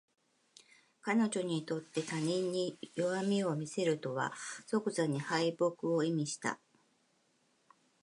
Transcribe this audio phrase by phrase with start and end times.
[1.03, 4.33] 彼女にとって他人に弱みを見せるとは
[4.65, 6.59] 即座に敗北を意味した